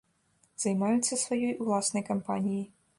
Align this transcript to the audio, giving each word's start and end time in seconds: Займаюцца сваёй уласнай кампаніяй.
Займаюцца 0.63 1.19
сваёй 1.25 1.53
уласнай 1.67 2.03
кампаніяй. 2.13 2.71